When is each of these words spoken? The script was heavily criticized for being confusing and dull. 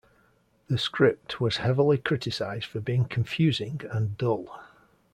The 0.67 0.79
script 0.79 1.39
was 1.39 1.57
heavily 1.57 1.99
criticized 1.99 2.65
for 2.65 2.79
being 2.79 3.05
confusing 3.05 3.81
and 3.91 4.17
dull. 4.17 4.59